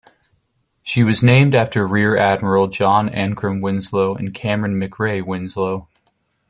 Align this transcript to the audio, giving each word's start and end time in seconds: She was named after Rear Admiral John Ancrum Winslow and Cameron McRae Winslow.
She 0.81 1.03
was 1.03 1.21
named 1.21 1.53
after 1.53 1.87
Rear 1.87 2.17
Admiral 2.17 2.65
John 2.69 3.07
Ancrum 3.07 3.61
Winslow 3.61 4.15
and 4.15 4.33
Cameron 4.33 4.81
McRae 4.81 5.23
Winslow. 5.23 5.89